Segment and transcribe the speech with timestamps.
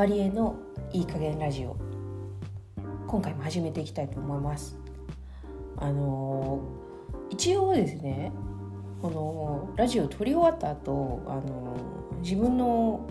[0.00, 0.56] マリエの
[0.94, 1.76] いい加減ラジオ。
[3.06, 4.78] 今回も始めていきたいと思います。
[5.76, 6.62] あの
[7.28, 8.32] 一応ですね
[9.02, 11.76] このラジオ撮り終わった後あの
[12.22, 13.06] 自分の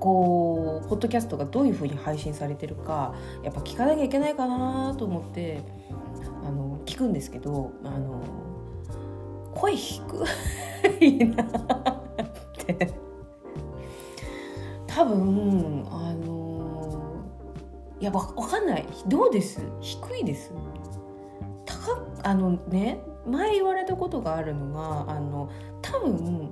[0.00, 5.62] こうポッドキャストがどういうふうに配信されてるかやっぱ聞かなきゃいけないかなと思って
[6.44, 8.22] あの聞くんですけどあの
[9.54, 10.02] 声低
[11.00, 11.48] いなっ
[12.66, 13.09] て
[14.94, 17.24] 多分あの
[18.00, 18.86] いやわかんない。
[19.06, 19.62] どうです？
[19.80, 20.52] 低いです
[21.64, 26.50] 高あのね前言われたことがあるのがあの多分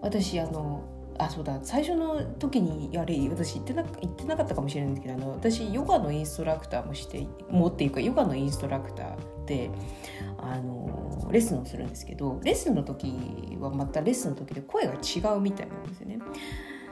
[0.00, 0.82] 私あの
[1.18, 1.58] あそうだ。
[1.62, 9.70] 最初の時にやれ私言ってな言ってなかったかもしれないんですけどあの私ヨガのインストラクターもしてもっていうかヨガのインストラクターで
[10.38, 16.18] あのレッスンをするんですけどレッスンの時はまたレッスンの時で声が違うみたいなんですよね。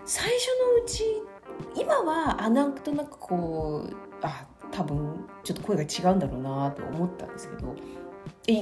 [0.07, 0.47] 最初
[0.79, 1.05] のうち
[1.75, 7.75] 今はあなんとなくこうあ多分ちょっと声が違うんだろうなと思ったんですけど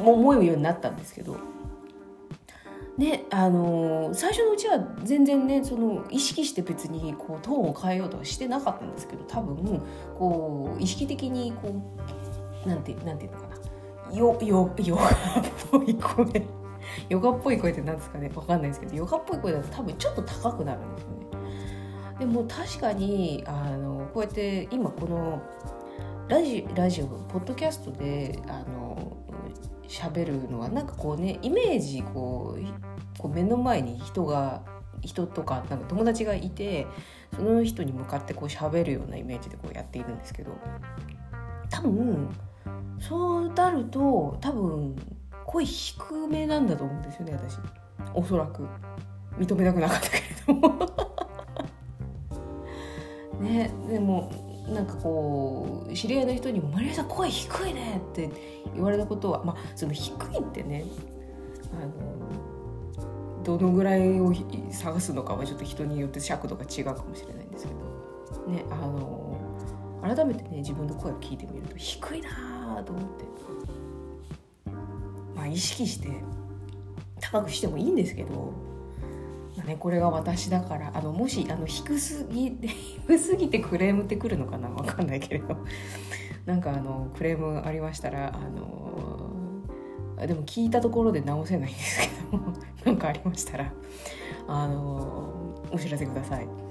[0.04, 1.36] 思うようになったんですけど。
[2.98, 9.82] ねあのー、最初のうちは全然ねその意識して別にこうトーンを変えようとはしてなかったんですけど多分
[10.18, 11.74] こう意識的にこ
[12.66, 14.14] うなんてなんていうのかな。
[14.14, 15.10] よよヨガっ
[15.70, 16.61] ぽい声。
[17.08, 18.28] ヨガっぽい声って何ですかね？
[18.28, 21.16] 分かんないですけどヨガっぽい声だと多分ちょっと高くなるんですよね。
[22.18, 25.42] でも確かにあのこうやって今この
[26.28, 29.16] ラジラジオポッドキャストであの
[29.88, 34.62] 喋るのはなんかこうねイメージこうこう目の前に人が
[35.00, 36.86] 人とかなんか友達がいて
[37.34, 40.52] その人に向かってこう喋るようなイメージでこうやっているんですけど
[41.68, 42.28] 多分
[43.00, 44.94] そうなると多分
[45.52, 47.58] 声低めなんだと思うんですよね私。
[48.14, 48.66] おそらく。
[49.38, 50.78] 認めたくなかったけれども。
[53.40, 54.30] ねでも
[54.68, 58.30] なんかこう知り合いの人にも「マリアさん声低いね」って
[58.74, 60.84] 言われたことはまあその低いってね
[61.72, 61.92] あの
[63.42, 64.32] どのぐらいを
[64.70, 67.80] 探すのかはちょっと人によって尺度が違うかもしれないんですけど。
[68.52, 69.36] ねあの
[70.02, 73.31] 改めてね自分の声を聞いてみると低いなと思って。
[75.52, 76.08] 意識して
[77.20, 78.52] 高くしてもいいんですけど
[79.64, 82.50] ね、これが私だからあのもしあの低すぎ
[83.06, 85.56] 低すぎてクレームってくるのかなわかんないけれど
[86.46, 89.30] なんかあのクレームありましたらあの
[90.26, 92.42] でも聞いたところで直せないんですけど
[92.84, 93.72] 何 かありましたら
[94.48, 96.61] あのお知らせください。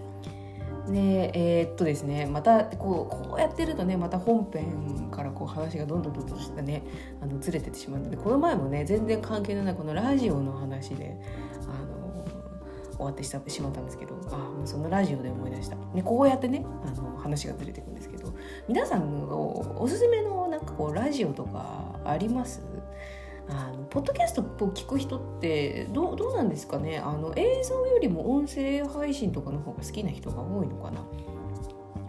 [0.90, 6.84] でえー、っとですねまたこうこうやってるとねまた本編からこう話がどんどんどんどんしてね
[7.22, 11.18] あのずれてってしまうのでこの前もね全然関係のないこのラジオの話で
[11.64, 12.26] あの
[12.96, 18.34] 終わってしまったんですけどあもうそのラジオで思い出した、ね、こうやってねあの話がずれていくんですけど
[18.68, 22.62] 皆さんのおすすめのなんかこうラジオとかあります？
[23.50, 27.00] あのポッドキャストを聞く人ってどどうなんですかね？
[27.00, 31.02] あの映像よりも音声配信とかの方が好きな人が多いのかな？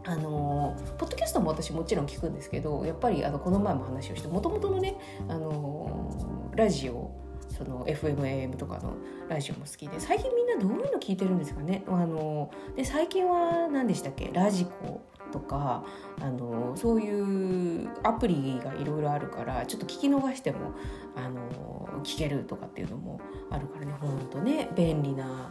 [0.05, 4.97] あのポッドキャストも私もちろん聞くんですけどやっぱりあのこの前も話をしてもともとのね
[5.29, 7.13] あのラジオ
[7.49, 8.95] その FMAM とかの
[9.29, 11.85] ラジオも好きで最近みんなどういうの聞いてるんですかね？
[11.87, 14.31] あので最近は何でしたっけ？
[14.33, 15.03] ラジコ。
[15.33, 15.85] とか
[16.21, 20.73] あのそういうアプリがいろいろあるからちょっと聞き逃しても
[21.17, 23.21] あの聞けるとかっていうのも
[23.51, 25.51] あるからねほんとね便利な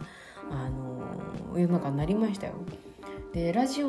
[0.50, 2.54] あの世の中になりましたよ。
[3.32, 3.88] でラジオ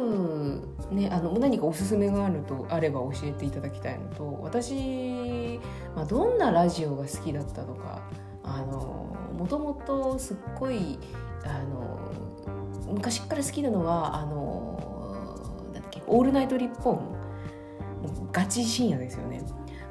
[0.91, 5.59] ねあの何かおすすめがあるとあれば教えていただきたいのと私、
[5.95, 8.01] まあ、どんなラジオが好きだったとか
[8.43, 10.97] あのもともとすっごい
[11.43, 11.99] あの
[12.93, 14.91] 昔から好きなのはあの
[16.13, 17.15] 「オールナイトリッポン」
[18.31, 19.41] ガチ深夜ですよね。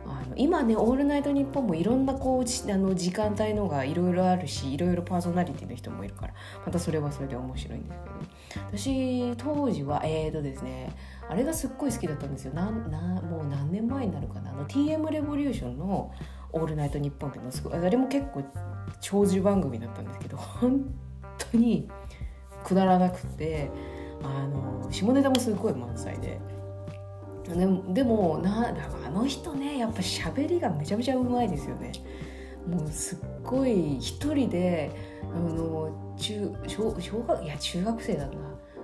[0.06, 6.34] あの今ね「オールナイトニッポン」もいろんなこうあの時間帯のがいろいろあるしいろいろパーソナリティの人もいるから
[6.65, 10.92] またそれはそれで面白いんですけど私当時はえーとですね
[11.28, 12.54] あれがすっごい好きだったんですよ。
[12.54, 14.51] ななもう何年前になるかな。
[14.51, 16.13] あの TM レボリューションの
[16.53, 18.42] 「オールナイトニッポン」っていうのすごいあれも結構
[19.01, 20.84] 長寿番組だったんですけど本
[21.39, 21.89] 当に
[22.63, 23.71] くだらなくて
[24.22, 26.41] あの下ネタもすごい満載で。
[27.42, 31.92] でもでもなあの人ねやっぱ喋りがめちゃめちゃうまいですよね
[32.66, 34.91] もうすっごい一人で
[35.22, 38.33] あの中小小学いや中学生だな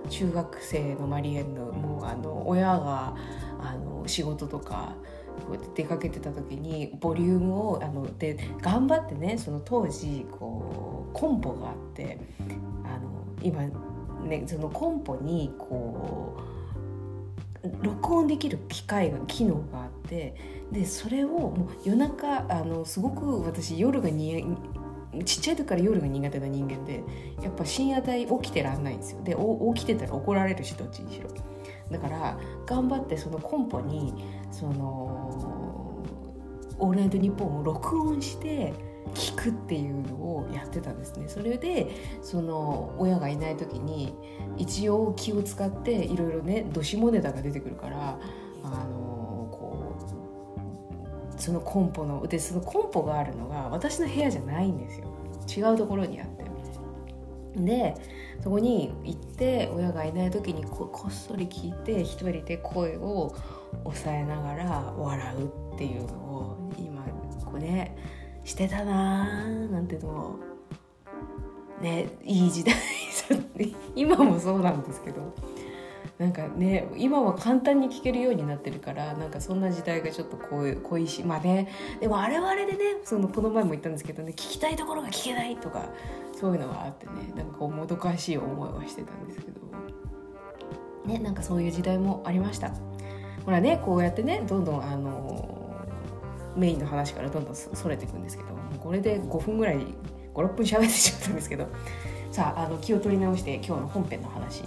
[0.09, 3.15] 中学生のマリエンのもうあの親が
[3.61, 4.95] あの仕事とか
[5.45, 12.19] こうやって出かけてた時にボリュームをあので頑張ってねその当時こうコンポがあって
[12.83, 13.63] あの今
[14.27, 16.37] ね、そのコンポにこ
[17.63, 20.35] う録音できる機械が機能があって
[20.71, 24.57] でそれをもう夜中あのすごく私夜がに
[25.25, 27.03] ちっちゃい時から夜が苦手な人間で
[27.41, 29.23] やっぱ深夜帯起きてらんないんですよ。
[29.23, 29.35] で
[29.75, 31.29] 起きてたら怒られるしどっちにしろ。
[31.91, 34.13] だから頑張ってそのコンポに
[34.51, 36.03] その
[36.77, 38.73] 「オールナイトニッポン」を録音して
[39.13, 41.27] 聞くっていうのをやってたんですね。
[41.27, 41.87] それで
[42.21, 44.13] その親がいない時に
[44.57, 48.19] 一応気を使っていろいろねどしもネタが出てくるから
[48.63, 49.95] あのこ
[51.37, 55.07] うそのコンポのでそのコンポがあるのが私の部屋じゃないんですよ。
[55.71, 56.39] 違うところにあって。
[57.55, 57.95] で
[58.43, 63.35] そこに行って親がいない時にこっそり聞いて一人で声を
[63.83, 67.03] 抑えながら笑うっていうのを今
[67.45, 67.95] こうね
[68.49, 70.39] してたなーなんてのを
[71.81, 72.75] ねいい時代
[73.95, 75.33] 今もそうなんですけど。
[76.17, 81.69] なんかね今は簡単に聞けるようになってるからなんかそんな時代がちょっと恋しまあね
[82.01, 85.85] でもあれはあれでねそのこの前も言ったんですけどね聞きたいところが聞けないとか
[86.33, 89.59] そういうのがあってねなんかこうもどかしい思いはしてたんですけど。
[91.05, 92.73] ねなんかそういう時代もありました。
[93.45, 95.58] ほらねこうやってねどんどんあの
[96.59, 99.77] メインの話からどんどんそれていくんですけどこれで5分ぐらい
[100.33, 101.67] 56分喋ってしまったんですけど
[102.31, 104.63] さああの気を取り直して今日の本編の話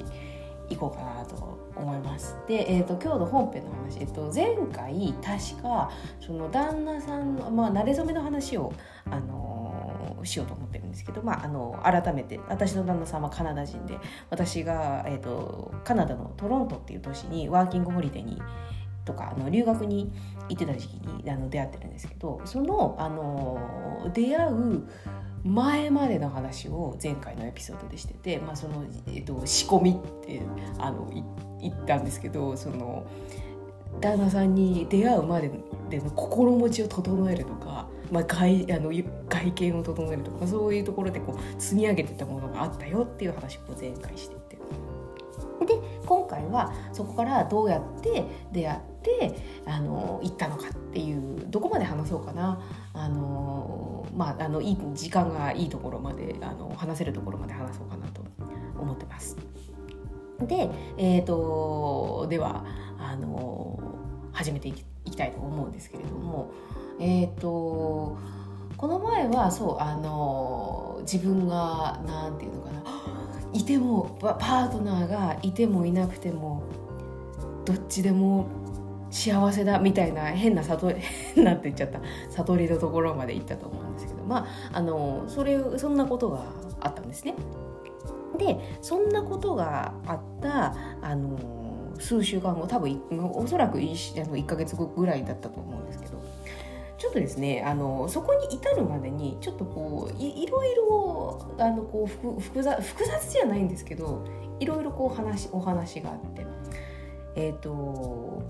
[0.68, 2.36] いこうかなと思います。
[2.46, 5.90] で、えーと、今日の本編の話、えーと、前回確か
[6.20, 8.72] その旦那さんの、まあ、慣れ初めの話を、
[9.10, 13.98] あのー、しようと思ってるんですけど、まあ、あの改めて私の旦那さんはカナダ人で
[14.30, 18.40] 私が、えーとカナダのトロントっていう都市にワーキングホリデーに
[19.04, 20.12] とかあの留学に
[20.49, 24.88] 行ってた時期にあの出会ってるんですけどそのあの出会う
[25.44, 30.40] 前までの話を前回のエピソードでしてて、まあそのえっと、仕込みって
[30.78, 31.10] あの
[31.60, 33.04] 言ったんですけどその
[34.00, 35.50] 旦那さんに出会うまで
[35.90, 38.93] での心持ちを整えるとか、まあ、外あの
[39.28, 44.52] 外見を整えるとかそういうところでこう積み上げてたものがあったよっていう話を前回してて。
[45.66, 52.60] で今回はそこからどうやって出会ってあの行ったのかっていうどこまで話そうかな
[52.94, 58.22] あの、まあ、あのいい時間がいいところまであの話せるところまで話そうかなと
[58.78, 59.37] 思ってます。
[60.40, 62.64] で、えーと、では
[62.99, 63.78] あの
[64.32, 66.52] 始めていきいきたいと思うんですけれども
[66.98, 68.19] えっ、ー、と
[68.76, 72.82] この前はそうあの自分が何て言うのかな
[73.52, 76.62] いてもパートナーがいてもいなくても
[77.64, 78.46] どっちでも
[79.12, 81.00] 幸せだみたいな変な悟り
[81.34, 82.00] 変なって言っちゃった。
[82.30, 84.24] 悟りのところまで行ったと思うんですけど。
[84.24, 86.44] まああのそれそんなことが
[86.80, 87.34] あったんですね。
[88.38, 91.38] でそんなことがあったあの
[91.98, 93.00] 数週間後多分
[93.34, 96.12] おそらく 1, あの1ヶ月後ぐらいだったと思うんですけど。
[96.96, 104.24] ちょっとですねあのそこに至るまでにちょっとこういろいろあのこう複雑複雑じゃないんですけど
[104.60, 106.46] いろいろこう話お話があって。
[107.34, 108.42] えっ、ー、と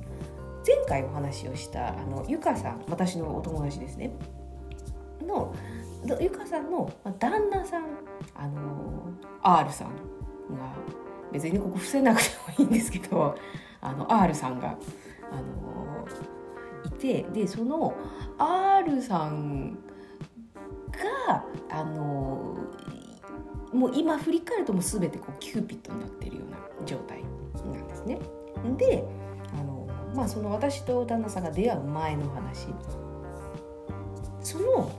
[0.66, 4.12] 前回お話をしたあのゆかさん私のお友達ですね
[5.22, 5.54] の
[6.20, 7.86] ゆかさんの旦那さん
[8.34, 10.74] あの R さんが
[11.32, 13.36] 別にここ伏せなくてもいいんですけど
[13.80, 14.76] あの R さんが
[15.30, 16.06] あの
[16.84, 17.94] いてでその
[18.38, 19.78] R さん
[21.26, 22.56] があの
[23.72, 28.18] もう今振り返るともう全てこうキューピッドになってるような状態なんですね。
[28.76, 29.04] で
[30.14, 32.68] まあ、その私と旦那さんが出会う前の話。
[34.42, 34.90] その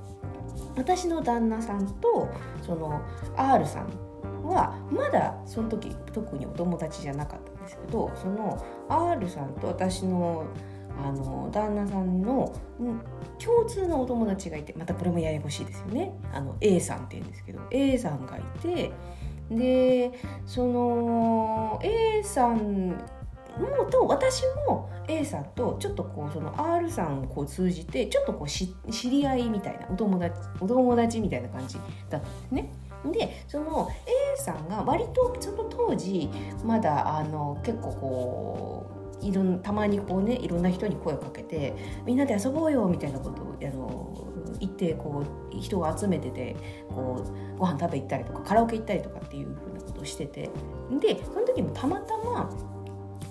[0.75, 2.29] 私の旦那さんと
[2.65, 3.01] その
[3.36, 10.46] R さんはまだその時特にお友達じゃなかったんですけどその R さんと私の
[10.96, 12.53] あの旦那さんの
[13.43, 16.13] 共通のお友達がいてまたこれもややこしいですよね。
[16.32, 18.91] あの A さんって言うんですけど A さんがいて
[19.50, 20.12] で
[20.46, 22.96] その A さん
[23.57, 32.74] もと私も A さんとちょっとこうその R さんをこう通じてちょっとこう知り合いみたいなお友達お友達みたいな感じだったんですね。
[33.12, 33.89] でその
[34.36, 36.29] A さんが割とその当時
[36.63, 38.86] まだあの結構こ
[39.22, 46.55] ういろんたまにこうねいろんな人に声をかけてみんなで遊ぼうよみたいなことをあの言ってこう人を集めてて
[46.89, 50.50] こうご飯食べ行ったりとかカラオケ行ったりとかっていうふうなことをしてて
[51.01, 52.50] でその時もたまたま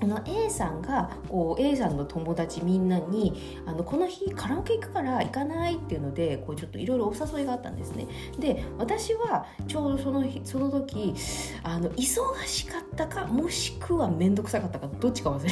[0.02, 8.08] あの A さんがこう A さんの友達みんなにあのこの日カラオケ行くから行かないっていうのでこうちょっといろいろお誘いがあったんですね。
[8.38, 11.14] で私はちょうどその日その時
[11.62, 15.50] あの忙しかったかもしくは面倒くさかったかどっちか忘れ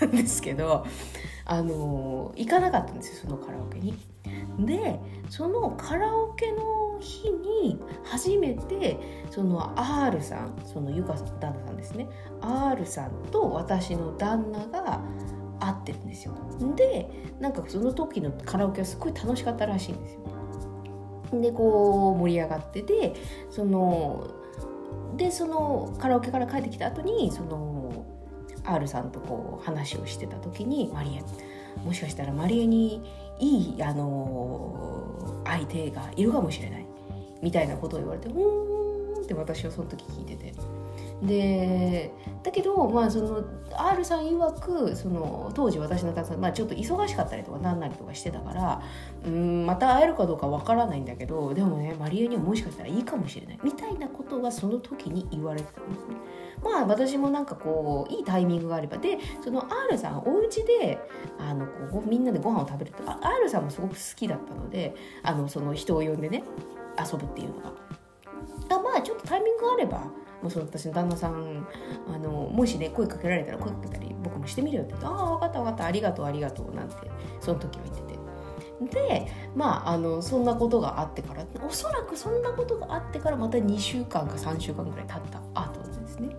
[0.00, 0.84] たんですけど
[1.44, 3.94] あの行かなかったんですよそのカラオケに。
[4.60, 8.98] でそのカラオケの日に初めて
[9.30, 12.08] その R さんそのゆか旦那さんですね。
[12.40, 15.00] R さんと私の旦那が
[15.58, 16.34] 会ってるんですよ。
[16.76, 17.08] で
[17.40, 21.40] なんかその時のカラオケはすごい楽しかったらしいんですよ。
[21.40, 23.14] でこう盛り上がってて
[23.50, 24.26] その
[25.16, 27.81] でそのカラオケから帰ってきた後にその
[28.64, 31.22] R さんとこう話をしてた時にマリエ
[31.84, 33.02] もしかしたらマリエに
[33.38, 36.86] いい、あの相手がいるかもしれない
[37.40, 40.52] みたいなことを言われて「うん」って私はその時聞いてて。
[41.22, 42.12] で
[42.42, 43.44] だけど、まあ、その
[43.76, 48.82] R さん曰くその当時私の旦那さん、まあ、ちょっと忙しかったりとかなんなりとかしてたから
[49.24, 56.16] うんまた会えるかどうかわからないんだけどでもねマリエにはもしかしたらいいかもしれないみたいなことはその時に言われてたんですね。
[56.64, 60.98] まあ私もなんかこういいタイミングがあればでその R さんお家で
[61.38, 66.42] あのこうみんなでご飯を食べるとか R さんもすごく好きだったのであのその人を呼んでね
[66.98, 67.72] 遊ぶっていうのが。
[68.68, 71.66] あまあちょっとタイミングがあればもうその私の旦那さん
[72.12, 76.94] あのもしね声かけられたら声かけたり僕もしてみるよって言って「ああ分かった分かったありがとうありがとう」なんて
[77.40, 78.22] その時は言ってて。
[78.90, 86.34] でまああのそんなことがあってからおそらくそんなことがあってからまた2週間か3週間ぐらい経った後ですね。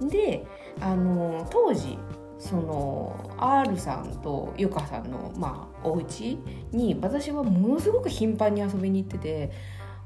[0.00, 0.46] で
[0.80, 1.98] あの当時
[2.38, 6.38] その R さんとゆかさんの、まあ、お家
[6.70, 9.50] に私はものすごく頻繁に遊びに行ってて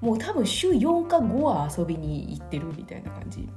[0.02, 3.49] もう多分週4か5は遊びに行ってるみたいな感じ。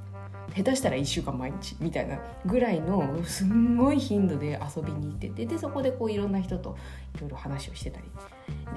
[0.54, 6.78] 下手したら1週間毎日みたいなぐらいのすんごい頻度で遊びに行っててでそこでこういろんな人と
[7.16, 8.06] いろいろ話をしてたり、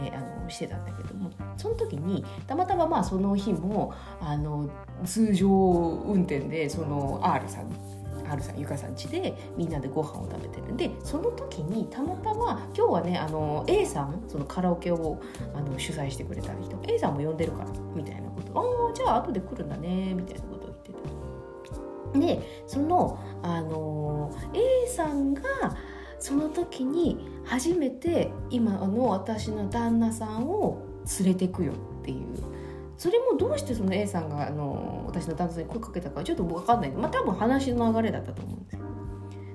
[0.03, 4.69] ね、あのしてたんだけどもその時にたまたままあその日もあの
[5.05, 7.69] 通常運転でその R さん
[8.29, 15.21] R さんゆかさん家でみんなでご飯を食べてるんでその時にたまたま今日はねあの A さんそのカラオケを
[15.53, 20.59] あの主催してくれた人 A さんも呼んでるからみたいなことああじゃあ後で来るんだねみたいなこと。
[20.67, 25.43] を言っててでそのあの A さんが
[26.19, 30.85] その時に初めて今の私の旦那さんを
[31.19, 32.27] 連れてくよっていう
[32.99, 36.91] それもどうしてその A さんがあの私の旦那さんに声かけたかちょっと分かんない。
[36.91, 38.81] まあ多分話の流れだったと思うんですよ。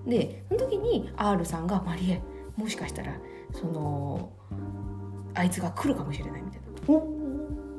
[0.06, 2.22] でその時に R さんが「マリエ
[2.56, 3.12] もしかしたら
[3.52, 4.30] その
[5.34, 7.06] あいつが来るかもしれない」みたいな「おお」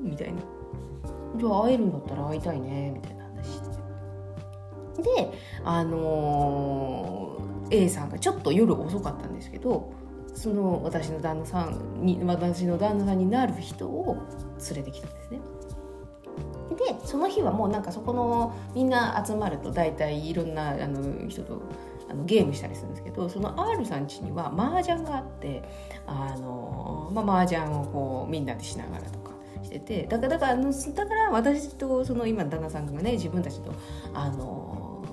[0.04, 0.42] みたいな
[1.36, 3.76] 「じゃあ会えるんだったら会いたいね」みたいな話してて。
[5.02, 5.32] で
[5.64, 9.92] あのー、A さんがちょっと夜遅かったんですけど
[10.36, 14.18] その私の旦那さんに私の旦那さんになる人を
[14.70, 15.40] 連れてきたんですね。
[16.70, 21.62] でその日はもうなんかそこのみんな集まると大体いろんなあの人と
[22.10, 25.64] あのゲームしたりするんですけどその R さん家には麻雀があって
[26.08, 29.32] あの、まあ、麻雀をこうみんなでしながらとか
[29.64, 33.74] しててだからだからだから私とその今旦那さんがね自分たちと
[34.14, 35.04] あの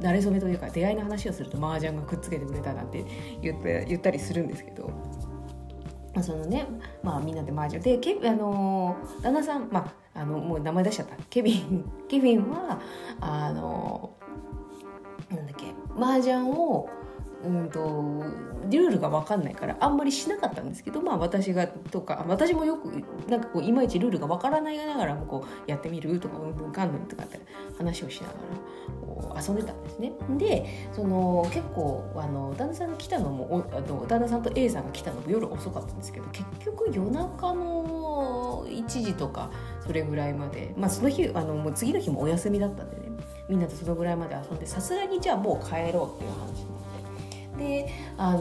[0.00, 3.04] 馴れ初めというか出会いの話をすると麻雀がくっつけてくれたなんて
[3.42, 4.90] 言って言ったりするんですけど。
[6.12, 6.66] まあ、そのね、
[7.04, 11.16] まあ、みんなで麻雀でけあの旦那さん、まあ、あのもう名前出しちゃった。
[11.30, 12.78] ケビンケビンは
[13.20, 14.10] あの
[15.30, 16.90] なんだっけ麻雀を
[17.42, 18.24] うんと
[18.68, 27.40] ルールが分かんないからあんまりしなかったんですけどまあ私がとか私もよくなんかこういまいちルールが分からないながらもこうやってみるとかうんうんかんぬんとかって
[27.78, 28.38] 話をしながら
[29.00, 30.12] こう遊んでたんですね。
[30.36, 39.50] でその結構あの旦那さんが来たのもあの旦那さんと A さんが来たのも夜遅かったんですけど結局夜中の1時とか
[39.86, 43.02] それぐらいまでまあその日あのもう次の日もお休みだったんでね
[43.48, 46.79] みんなとそのぐらいまで遊んでさすがにじゃあもう帰ろうっていう話に
[47.60, 47.86] で
[48.16, 48.40] あの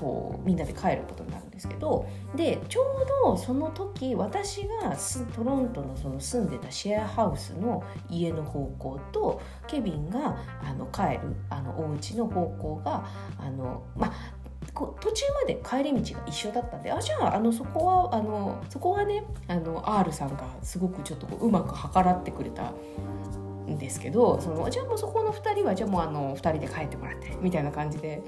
[0.00, 4.96] こうみんなで帰ることになるんですけどでちょうどその時私が
[5.34, 13.06] トロントのその住んでたシェアハウスの家の方向とケビンがあの帰るあのお家の方向が
[13.38, 14.12] あのまあ
[14.74, 22.72] 途中まで帰り道が一緒だったんであじゃああのそこはあのそこはねあの R さんがすごくちょっとうまく計らってくれた
[23.70, 28.22] んですけどそのじゃあもうそこの2人はじゃあもうあの2人で帰ってもらってみたいな感じで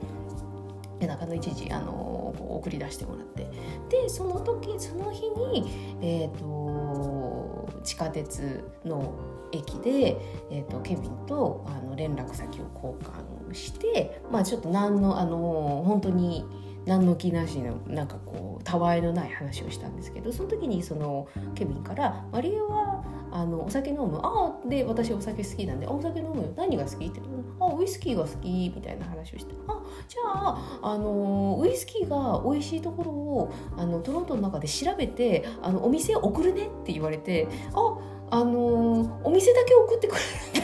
[1.01, 3.51] 夜中の一時あの送り出してもらって。
[3.89, 9.13] でその時その日にえ、ー、と地下鉄の
[9.53, 10.17] 駅で、
[10.51, 16.47] えーと、ケビンとあの連絡先を交換してまあちょっと何のあの本当に
[16.87, 24.19] 何の気なしのなんかこうたわいのない話をしたんですけどその時にそのケビンから「マリエはあのお酒飲む。
[24.23, 26.49] ああで私お酒好きなんでお酒飲むよ。
[26.57, 27.21] 何が好き?」って
[27.61, 37.99] 「あウイスキーが好き」みたいな話をして「あじゃああのウイスキーが美味しいところをあのトロントの中で調べてあのお店送るね」って言われて「あ
[38.31, 40.17] あのお店だけ送ってく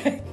[0.04, 0.24] れるんだ」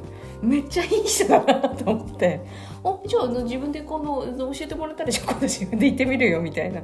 [0.41, 2.41] めっちゃいい人だなと思って。
[2.83, 6.81] あじゃあ自分でこの教えてもらったらじゃあ今度自分で行ってみるよみたいな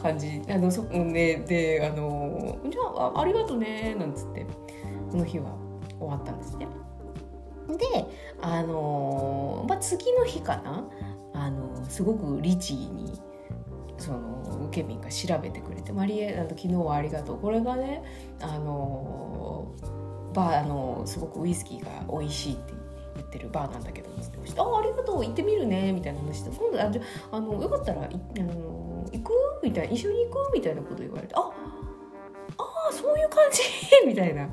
[0.00, 0.42] 感じ。
[0.48, 4.46] あのそねであのじゃあありがとねなんつって。
[5.10, 5.50] この日は
[5.98, 6.68] 終わったんですね。
[7.68, 8.06] で
[8.40, 10.84] あの、まあ、次の日かな。
[11.32, 13.18] あのすごく律儀に
[13.96, 18.02] そのケビンが調べてくれて「マリエあの昨日はありがとう」これがね
[18.40, 19.68] あの
[20.34, 22.72] バーあのすごくウイスキーが美味しいって
[23.16, 25.24] 言ってるバーなんだけどつって「あありがとう。
[25.24, 26.50] 行ってみるね」みたいな話で。
[26.50, 28.08] 今度あじゃあのよかったらあ
[28.42, 29.32] の行く？
[29.62, 29.94] みたいな。
[29.94, 30.52] 一緒に行く？
[30.54, 33.62] みたいなこと言われて「ああそういう感じ」
[34.06, 34.48] みたいな。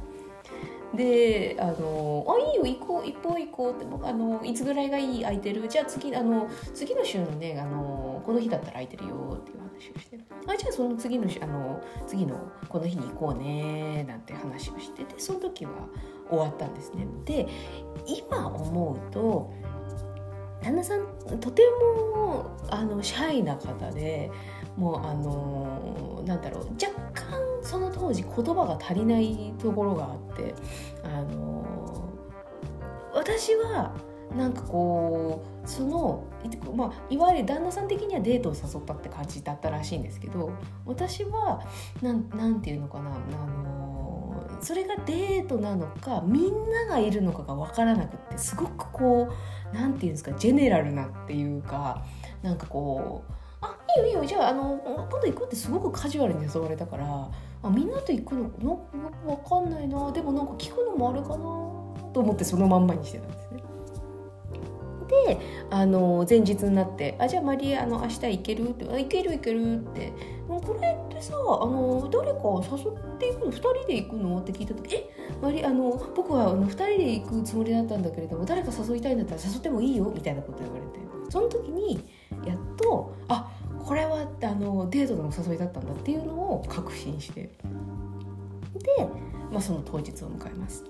[0.98, 5.68] であの「あいいよ行こう行こう行こう」って僕あのいつぐらいがいい空いてる？
[5.68, 10.18] じゃあ次あの次の週のねあのこの日だったら空いてるよっていう話をして。
[10.48, 12.36] あじゃあその次のあの次の
[12.68, 14.98] この日に行こうねなんて話をして。
[15.06, 15.72] てその時は
[16.30, 17.08] 終わったんですね。
[17.26, 17.48] で
[18.06, 19.52] 今思うと
[20.62, 21.06] 旦那さん
[21.40, 21.62] とて
[22.16, 24.32] もあのシャイな方で
[24.76, 30.54] もうあのなんだろう若干その当時言葉が足りないところがあって
[31.04, 31.66] あの
[33.14, 33.94] 私は
[34.36, 36.24] なんかこうその、
[36.76, 40.52] まあ、いわゆる旦那さん的にはデートを誘ったって感じだったらしいんですけど
[40.86, 41.62] 私は
[42.02, 43.14] なんなんていうのかなあ
[43.48, 43.87] の
[44.62, 52.04] それがデートなのかみんながいるのかが分からなくってすごくこう何て言うんですかジェネラルなっていうか
[52.42, 57.30] なんかこう「あいいよいいよじゃああの今度行く」ってすごくカジュアルに誘われたから
[57.64, 58.88] あみんなと行くのの
[59.26, 61.36] 分かんないなでもなんか聞くのもあるかな
[62.14, 63.47] と思ってそのまんまにしてたんです。
[65.08, 65.40] で
[65.70, 70.12] あの前日になって「あじゃあマリエあの明日行ける?」って「あ行ける行ける」って
[70.48, 75.10] 「これってさあの誰か誘っていくの？2人で行くの?」って聞いた時「え？
[75.42, 82.00] マリあの僕はあの2人で行くつもりだったんだけれども誰か誘いたいんだったら誘ってもいいよ」みたいなこと言われてその時に
[82.46, 83.52] やっと「あ
[83.86, 87.52] これはあのデートの誘いだったんだ」っていうのを確信してで、
[89.52, 90.84] まあ、その当日を迎えます。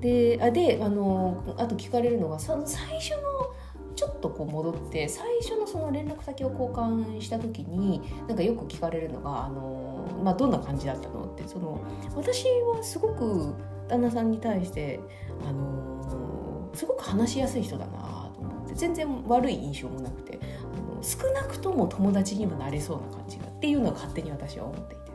[0.00, 3.54] であであのあと聞かれるのが最初の
[3.96, 11.80] ちょっとこう戻って最初のその連絡先を交換した時になんかよく聞かれるのが「あのまあ、どんな感じだったの?」ってその
[12.14, 12.44] 私
[12.76, 13.54] はすごく
[13.88, 15.00] 旦那さんに対して
[15.44, 20.38] あのすごく話しやすい人だなと思って全然悪い印象もなくて
[20.72, 25.08] あの少なくとも友達にはなれそうな感じがっていうのは勝手に私は思っていて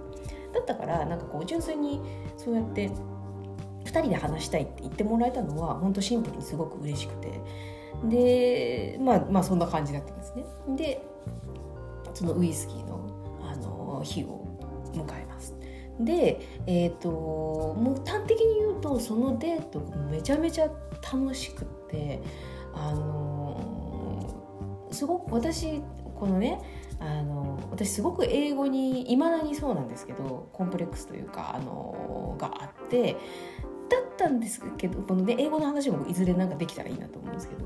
[0.54, 2.02] だったからなんかこう純粋に
[2.36, 2.92] そうやって
[3.94, 7.40] 2人で話したいって言ってもらえたのは本当シンプルにすごく嬉しくて。
[8.06, 10.44] でまあまあそんな感じだったんですね。
[10.76, 11.02] で
[12.14, 13.00] そのウイスキーの
[13.42, 14.46] あの日を
[14.94, 15.56] 迎えます。
[16.00, 20.70] でえっ、ー、ともう端的に言うとそのデートがめちゃめちゃ
[21.14, 22.22] 楽しくって
[22.74, 24.28] あの
[24.92, 25.82] すごく私
[26.16, 26.60] このね
[27.00, 33.18] あの私すごく英語にいまだにそうなんですけどコンプレックスというかあのがあって
[33.90, 37.66] だったんですけどこの、ね、英語の話もいずれなんかできたらいいなと思うんですけど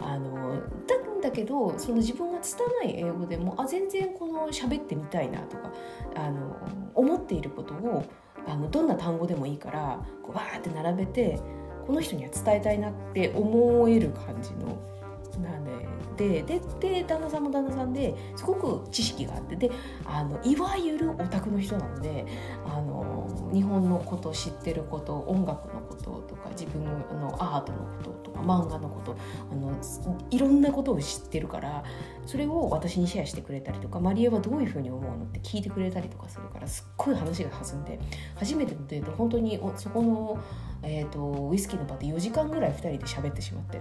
[0.00, 5.72] あのだんだけどその自分が拙い英語でもあ全然この喋ってみたいなとか
[6.14, 6.56] あの
[6.94, 8.04] 思っていることを
[8.46, 11.40] あのどんな単語でもいいからこうバーって並べて
[11.86, 14.78] この人には伝えたいなって思える感じの
[15.42, 15.70] なんで
[16.18, 19.70] ででで旦那さんも旦那さんですごく知識があってで
[20.04, 22.26] あのいわゆるオタクの人なので
[22.66, 29.16] あの日本のこと知ってること音楽のこととか自分のアートのこととか漫画のこと
[29.50, 29.72] あの
[30.30, 31.84] いろんなことを知ってるから
[32.26, 38.00] それを私にシェアしてくれたりとかマリエはどういうふうに思うのって聞いてくれたりとかするからすっごい話が弾んで
[38.34, 40.38] 初めてのデート本当にそこの、
[40.82, 43.80] えーと、ウイスキーの場で4時間ぐらい2人で喋ってしまって。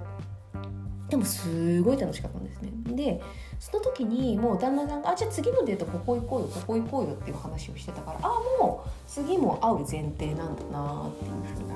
[1.09, 3.21] でもすごい楽しかったんですねで
[3.59, 11.75] その時にもう旦那さんが「あじゃあ次のデートここ行こうよここ行こうよ」っていう話をしてたからああもう次も会う前提なんだなっていう風な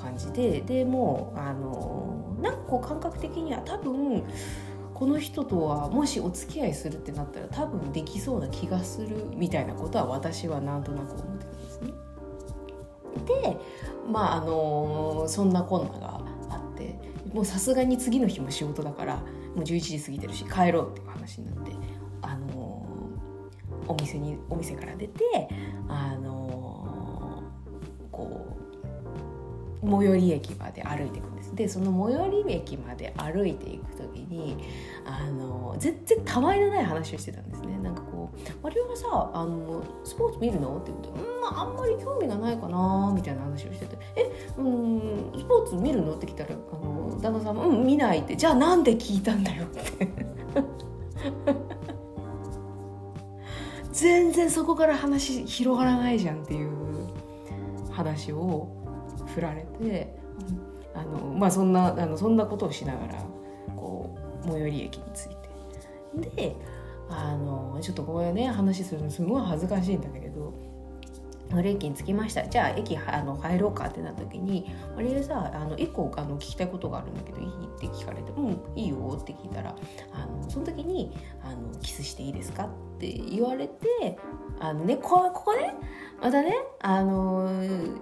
[0.00, 4.22] 感じででもうあのなんかこう感覚的には多分
[4.94, 11.92] この人とはもしお付き合いするってなったら多分できそうな気がするみたいなことは私はなんとなく思ってたんですね。
[13.26, 13.56] で
[14.10, 16.20] まああのそんなこんなが
[17.32, 19.22] もうさすがに次の日も仕事だからも
[19.56, 21.72] う11時過ぎてるし帰ろうっていう話になって
[22.22, 22.86] あの
[23.86, 25.48] お店にお店から出て
[25.88, 27.42] あの
[28.12, 31.54] こう最寄り駅まで歩いていくんです。
[31.54, 34.56] でその最寄り駅まで歩いていく時に
[35.04, 37.49] あの全然たわいのない話をしてたんです
[38.62, 50.08] 「マリオがさあのスポーツ見るの?」って言うと「うんまああんまり興味がないかな」みたいな話をしてて「えうんスポーツ見るの?」って聞いたらあの旦那さんも「うん見ない」って「じゃあなんで聞いたんだよ」って
[53.92, 56.70] 全然そこから話広がらないじゃんっていう
[57.90, 58.68] 話を
[59.34, 60.14] 振られて
[60.94, 63.22] あのまあそんなあのそんなことをしながら
[63.76, 65.36] こう最寄り駅に着い
[66.22, 66.56] てで
[67.10, 70.52] あのちょっとここでね話するのすごい恥ずかしいんだけど
[71.50, 79.74] 最寄り駅に着きましたじゃあ駅あの入ろうかってなった時に「あれさあの1個あの聞きたいことがあるんだけどいい?」って聞かれて「うんいいよ」って聞いたら
[80.12, 82.64] あのその時にあの「キスしていいですか?」
[82.96, 84.18] って言われて
[84.60, 85.74] あのねこここね
[86.22, 87.48] またねあの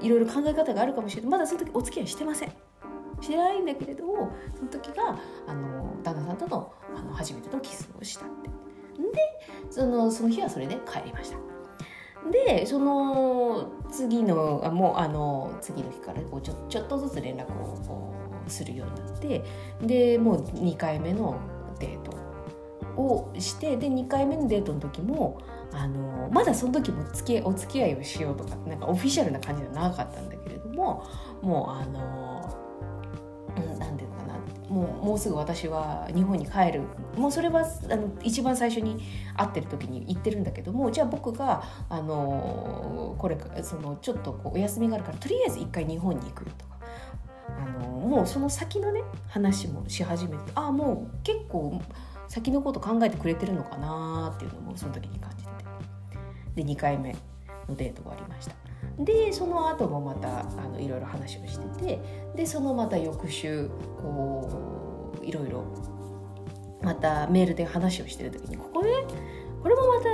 [0.01, 2.53] いろいろ考え方があるかもしれないまだその時お付き合いしてません。
[3.21, 8.58] してないんだけれどもその時があの旦那さんとのあの初めてのキスをしたって
[9.71, 11.39] そのその日はそれで帰りました。
[12.31, 18.15] でその次のあもうあの次の日からこうちょちょっとずつ連絡をこ
[18.47, 19.45] うするようになって
[19.81, 21.39] でもう2回目の
[21.79, 22.13] デート
[23.01, 25.41] をしてで2回目のデートの時も
[25.73, 31.05] あのまだその時も付きお付き合いをしようとかなんかオフィシャルな感じではなかったんだけれども
[31.41, 32.57] もうあの
[34.69, 36.83] もうもうすぐ私は日本に帰る。
[37.17, 39.03] もうそれはあの一番最初に
[39.37, 46.79] 会ってる時に言ってるんだけどもじゃあ僕があのこれそのちょっとこうお休みがあるからとりあえず一回日本に行くとか。
[47.49, 51.81] あのもうその先のね話もし始めてああもう結構
[52.29, 55.51] 先のこと考えてくれてるのかなっていうのもその時に感じて
[56.55, 56.63] て。
[56.63, 57.17] で2回目
[57.69, 58.68] のデートがありました。
[58.99, 62.01] でその後もまたあのいろいろ話をしてて
[62.35, 65.65] でそのまた翌週こういろいろ
[66.83, 68.91] またメールで話をしてる時にここね
[69.63, 70.09] これもまた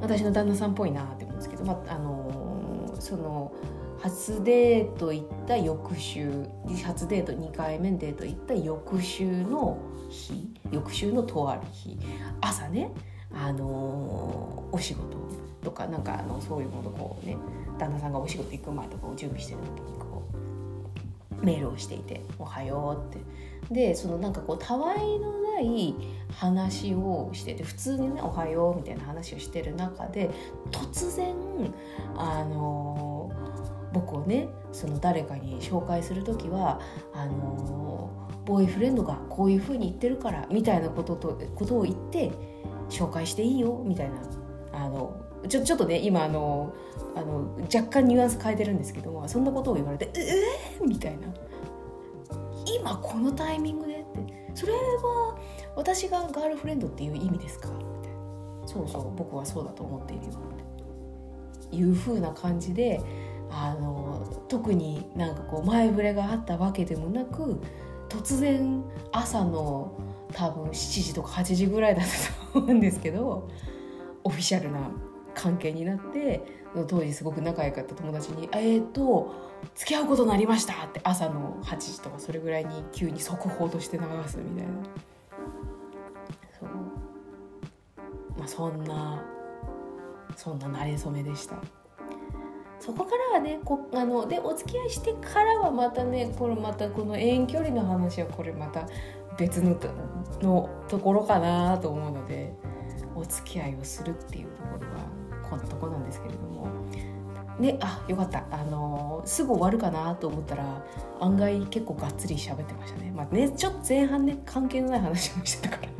[0.00, 3.52] 私の旦那さんっぽいなって思うんですけど、まあ、あのその
[4.00, 6.46] 初デート行った翌週
[6.84, 9.78] 初デート2回目デート行った翌週の
[10.10, 11.98] 日翌週のとある日
[12.40, 12.92] 朝ね
[13.34, 15.16] あのお仕事
[15.62, 17.36] とかなんかあのそういうものこうね
[17.78, 20.22] 旦那さんがお仕事行く前とかを準備してる時にこ
[21.42, 23.24] うメールをしていて「おはよう」って
[23.74, 25.94] でそのなんかこうたわいのない
[26.32, 30.30] 話をしてて普通にね「おはよう」みたいな話をしてる中で
[30.70, 31.34] 突然
[32.16, 33.30] あの
[33.92, 36.80] 僕をねその誰かに紹介する時は
[37.14, 38.10] あの
[38.44, 42.32] ボーイフレンドがこういうふうに言ってるからみたいなこととことを言って
[42.90, 44.16] 紹介していいよみたいな
[44.72, 45.16] あの
[45.48, 46.72] ちょちょっとね今あの
[47.14, 51.28] あの若干ニュアンス変えてるんですけどもそんなことを言われて「えー!」みたいな
[52.78, 55.36] 「今このタイミングで?」って「それは
[55.76, 60.32] 私がガールフレンドっていう意味ですか?」みたいな「そうそう僕はそうだと思っているよ」
[61.66, 63.00] っていう風な感じで
[63.50, 67.60] あの特になんかこう前触れがあったわけでもなく
[68.08, 69.92] 突然朝の
[70.32, 73.48] 多分7時とか8時ぐらいだったと思うんですけど
[74.22, 74.90] オフィシャルな
[75.34, 76.42] 関係になって
[76.88, 79.32] 当時すごく仲良かった友達に「えっ、ー、と
[79.74, 84.72] 付き合うことになりました」って朝の8時とかそれぐらいに急に速報として流すみたいな。
[86.58, 86.68] そう。
[88.38, 89.22] まあそんな
[90.36, 91.56] そんな馴れ初めでした。
[92.80, 98.86] そこからはねこあのでお付き合いしてからはまたねこれまたこの遠距離の話はこれまた
[99.38, 99.76] 別の
[100.42, 102.54] のところかなと思うので
[103.14, 105.04] お付き合いをするっていうところは
[105.48, 106.68] こんなとこなんですけれども。
[107.58, 108.44] ねあよかった。
[108.50, 110.82] あのすぐ終わるかなと思ったら
[111.20, 113.12] 案外結構がっつり喋ってましたね。
[113.14, 115.92] まあねちょっと前半ね関係のない話もしてたから。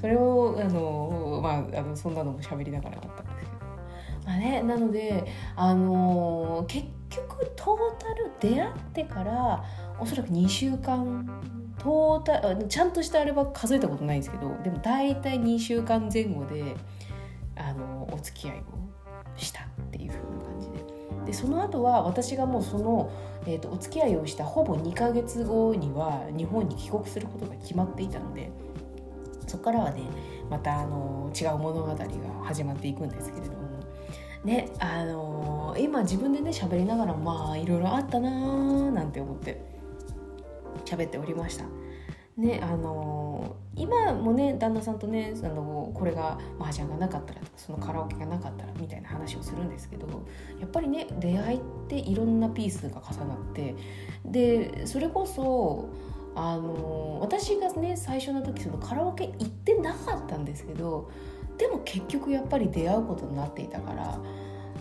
[0.00, 3.50] それをあのまああのそんなのも喋りながらだったんですけど。
[4.24, 9.64] まあねなのであの結局トータル出会ってから
[9.98, 11.28] おそらく2週間
[11.80, 16.76] トータちゃんとしたあれは数えたことないんですけどでも大体2週間前後で
[17.56, 18.62] あのお付き合いを
[19.36, 21.00] したっていう風な感じで。
[21.26, 23.10] でその後は私がもうその、
[23.46, 28.50] えーと、お付き合いをしたほぼ2ヶ月後には日本に帰国することが決まっていたので
[29.46, 30.02] そこからはね
[30.48, 32.06] またあの違う物語が
[32.44, 33.60] 始まっていくんですけれども。
[34.44, 39.69] ねあの、今自分でね喋りながらまあいろいろあったなーなんて思って。
[40.84, 41.64] 喋っておりました。
[42.36, 50.06] ねあのー、今もね旦那さんとねあのこれが麻雀がなかったらとかそのカラオケがなかったらみたいな話をするんですけど
[50.58, 53.74] やっぱりね出会いっていろんなピースが重なって
[54.24, 55.90] でそれこそ
[56.34, 61.10] あの私がね最初の時そのカラオケ行ってなかったんですけど
[61.58, 64.18] でも結局やっぱり出会うことになっていたから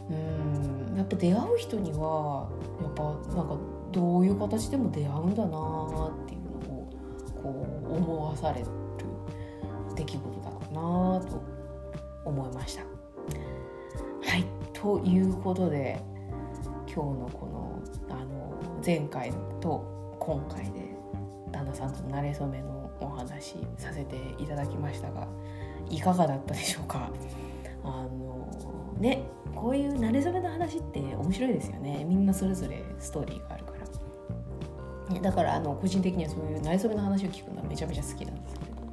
[0.09, 2.49] うんやっぱ出会う人には
[2.81, 3.03] やっぱ
[3.35, 3.57] なんか
[3.91, 6.89] どういう形でも出会うんだなっていうのを
[7.41, 8.67] こう思わされる
[9.95, 11.41] 出来事だなと
[12.25, 12.83] 思いました。
[12.83, 14.45] はい。
[14.73, 15.99] ということで
[16.85, 20.95] 今日のこのあの前回と今回で
[21.51, 25.27] 旦那さんとの馴れ初めのお話させていただきましたが
[25.89, 27.09] いかがだったでしょうか？
[27.83, 28.47] あの
[28.99, 29.23] ね
[29.55, 32.05] こういう馴れ初めの話って面白いですよね。
[32.07, 33.78] みんなそれぞれストーリーがあるから、
[35.09, 38.87] ね、だからあの個人的にはそういう馴れ初めの話を聞くのはめちゃめちゃ好きなんですけれども、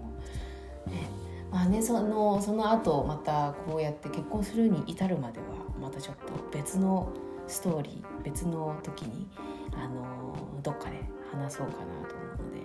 [0.86, 1.08] ね、
[1.50, 5.46] まあねそのその後またこうやって結婚するに至るまでは
[5.80, 7.12] またちょっと別の
[7.46, 9.28] ストーリー別の時に
[9.74, 11.00] あのどっかで
[11.30, 12.60] 話そうかなと思うので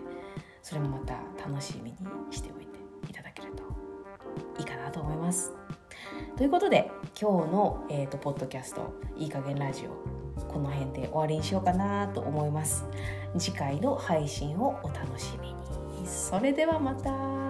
[0.63, 1.13] それもまた
[1.45, 1.97] 楽しみに
[2.31, 3.63] しておいていただけると
[4.59, 5.60] いいかなと思います。
[6.37, 9.89] ということで今日の、えーと、ポッドキャスト「いい加減ラジオ」
[10.47, 12.85] この辺で終わりにしようかなと思います。
[13.37, 16.07] 次回の配信をお楽しみに。
[16.07, 17.40] それではまた。